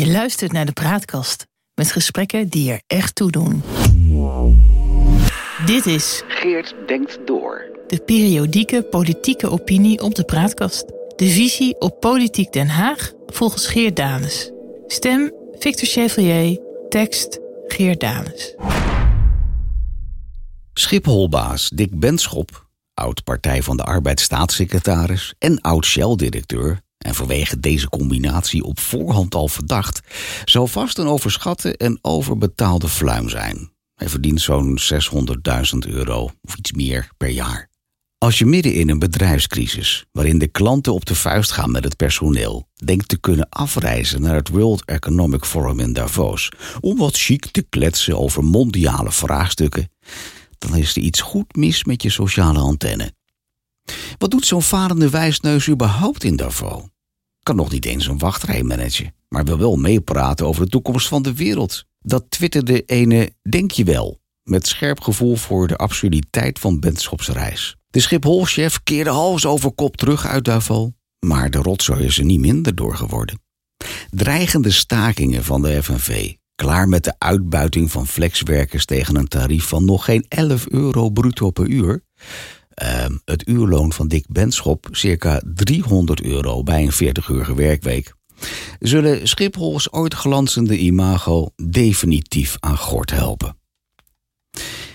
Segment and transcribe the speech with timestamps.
[0.00, 3.62] Je luistert naar de Praatkast met gesprekken die er echt toe doen.
[5.66, 7.64] Dit is Geert denkt door.
[7.86, 10.84] de periodieke politieke opinie op de Praatkast.
[11.16, 14.50] De visie op Politiek Den Haag volgens Geert Danes.
[14.86, 18.54] Stem Victor Chevalier, tekst Geert Danes.
[20.72, 27.88] Schipholbaas Dick Benschop, oud Partij van de Arbeid staatssecretaris en oud Shell-directeur, en vanwege deze
[27.88, 30.00] combinatie op voorhand al verdacht,
[30.44, 33.70] zou vast een overschatte en overbetaalde fluim zijn.
[33.94, 37.68] Hij verdient zo'n 600.000 euro of iets meer per jaar.
[38.18, 41.96] Als je midden in een bedrijfscrisis, waarin de klanten op de vuist gaan met het
[41.96, 46.48] personeel, denkt te kunnen afreizen naar het World Economic Forum in Davos
[46.80, 49.88] om wat chic te kletsen over mondiale vraagstukken,
[50.58, 53.12] dan is er iets goed mis met je sociale antenne.
[54.18, 56.89] Wat doet zo'n varende wijsneus überhaupt in Davos?
[57.54, 61.34] Nog niet eens een wachtrij managen, maar wil wel meepraten over de toekomst van de
[61.34, 61.84] wereld.
[61.98, 67.76] Dat twitterde ene Denk je wel, met scherp gevoel voor de absurditeit van Benschops reis.
[67.86, 70.88] De Schipholchef keerde hals over kop terug uit Davos,
[71.26, 73.40] maar de rotzooi is er niet minder door geworden.
[74.10, 79.84] Dreigende stakingen van de FNV, klaar met de uitbuiting van flexwerkers tegen een tarief van
[79.84, 82.02] nog geen 11 euro bruto per uur.
[82.80, 88.14] Ehm, het uurloon van Dick Benschop circa 300 euro bij een 40-urige werkweek.
[88.78, 93.56] Zullen Schiphols ooit glanzende imago definitief aan gort helpen.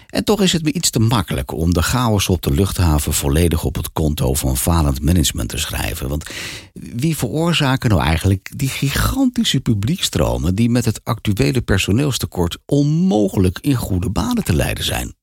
[0.08, 3.64] En toch is het me iets te makkelijk om de chaos op de luchthaven volledig
[3.64, 6.10] op het konto van falend management te schrijven.
[6.10, 6.30] Want
[6.74, 14.10] wie veroorzaken nou eigenlijk die gigantische publiekstromen die met het actuele personeelstekort onmogelijk in goede
[14.10, 15.16] banen te leiden zijn?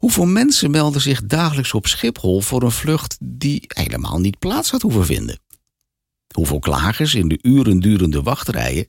[0.00, 4.82] Hoeveel mensen melden zich dagelijks op Schiphol voor een vlucht die helemaal niet plaats had
[4.82, 5.40] hoeven vinden?
[6.34, 8.88] Hoeveel klagers in de uren durende wachtrijen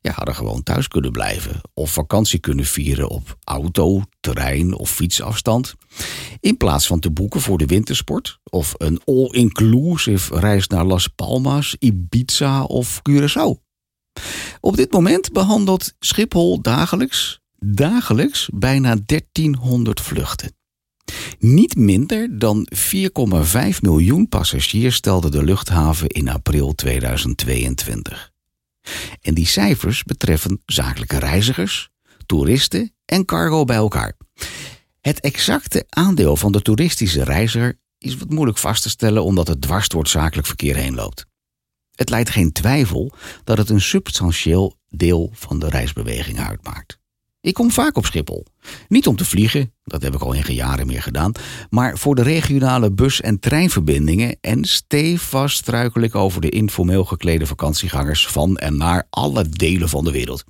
[0.00, 5.74] ja, hadden gewoon thuis kunnen blijven of vakantie kunnen vieren op auto, terrein of fietsafstand.
[6.40, 11.76] In plaats van te boeken voor de wintersport of een all-inclusive reis naar Las Palmas,
[11.78, 13.68] Ibiza of Curaçao.
[14.60, 20.52] Op dit moment behandelt Schiphol dagelijks, dagelijks bijna 1300 vluchten.
[21.38, 28.30] Niet minder dan 4,5 miljoen passagiers stelde de luchthaven in april 2022.
[29.20, 31.90] En die cijfers betreffen zakelijke reizigers,
[32.26, 34.16] toeristen en cargo bij elkaar.
[35.00, 39.60] Het exacte aandeel van de toeristische reiziger is wat moeilijk vast te stellen omdat het
[39.60, 41.26] dwars door het zakelijk verkeer heen loopt.
[41.94, 43.12] Het leidt geen twijfel
[43.44, 46.99] dat het een substantieel deel van de reisbeweging uitmaakt.
[47.42, 48.46] Ik kom vaak op Schiphol.
[48.88, 51.32] Niet om te vliegen, dat heb ik al in jaren meer gedaan,
[51.70, 57.46] maar voor de regionale bus- en treinverbindingen en stevast struikel ik over de informeel geklede
[57.46, 60.44] vakantiegangers van en naar alle delen van de wereld.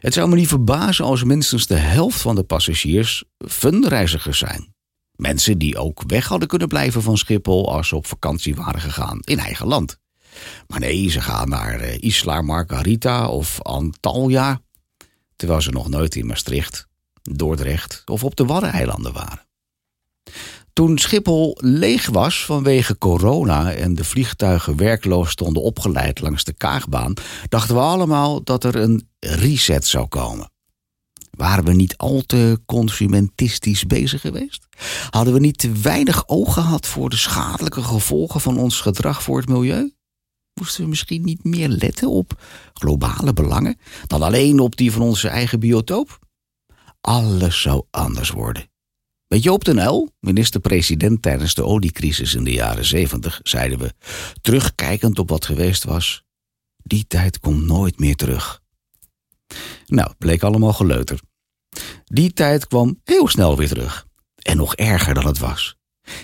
[0.00, 4.74] Het zou me niet verbazen als minstens de helft van de passagiers funreizigers zijn.
[5.16, 9.20] Mensen die ook weg hadden kunnen blijven van Schiphol als ze op vakantie waren gegaan
[9.20, 9.98] in eigen land.
[10.66, 14.60] Maar nee, ze gaan naar eh, Isla Margarita of Antalya
[15.36, 16.86] terwijl ze nog nooit in Maastricht,
[17.22, 19.46] Dordrecht of op de Waddeneilanden waren.
[20.72, 27.14] Toen Schiphol leeg was vanwege corona en de vliegtuigen werkloos stonden opgeleid langs de Kaagbaan,
[27.48, 30.50] dachten we allemaal dat er een reset zou komen.
[31.30, 34.66] Waren we niet al te consumentistisch bezig geweest?
[35.10, 39.36] Hadden we niet te weinig oog gehad voor de schadelijke gevolgen van ons gedrag voor
[39.36, 39.95] het milieu?
[40.60, 42.42] Moesten we misschien niet meer letten op
[42.74, 46.18] globale belangen dan alleen op die van onze eigen biotoop?
[47.00, 48.70] Alles zou anders worden.
[49.26, 53.94] Met Joop den Uyl, minister-president tijdens de oliecrisis in de jaren zeventig, zeiden we,
[54.40, 56.24] terugkijkend op wat geweest was,
[56.82, 58.62] die tijd komt nooit meer terug.
[59.86, 61.20] Nou, bleek allemaal geleuter.
[62.04, 64.06] Die tijd kwam heel snel weer terug.
[64.42, 65.76] En nog erger dan het was.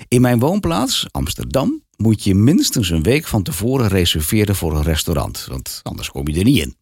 [0.09, 5.47] In mijn woonplaats, Amsterdam, moet je minstens een week van tevoren reserveren voor een restaurant,
[5.49, 6.77] want anders kom je er niet in.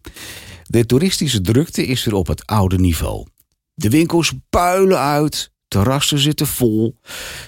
[0.64, 3.26] De toeristische drukte is weer op het oude niveau.
[3.74, 6.98] De winkels puilen uit, terrassen zitten vol,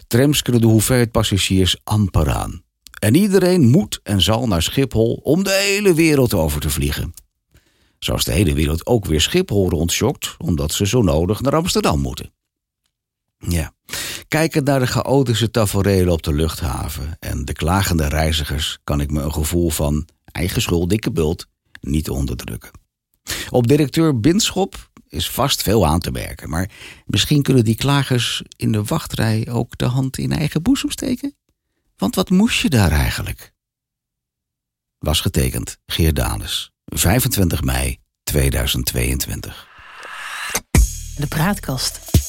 [0.06, 2.62] trams kunnen de hoeveelheid passagiers amper aan.
[2.98, 7.12] En iedereen moet en zal naar Schiphol om de hele wereld over te vliegen.
[7.98, 12.32] Zoals de hele wereld ook weer Schiphol rondschokt, omdat ze zo nodig naar Amsterdam moeten.
[13.38, 13.72] Ja,
[14.32, 19.22] kijkend naar de chaotische tafereelen op de luchthaven en de klagende reizigers, kan ik me
[19.22, 21.46] een gevoel van eigen schuld, dikke bult
[21.80, 22.70] niet onderdrukken.
[23.50, 26.70] Op directeur Binschop is vast veel aan te merken, maar
[27.06, 31.34] misschien kunnen die klagers in de wachtrij ook de hand in eigen boezem steken?
[31.96, 33.52] Want wat moest je daar eigenlijk?
[34.98, 39.68] Was getekend Geert Danes, 25 mei 2022.
[41.16, 42.21] De praatkast.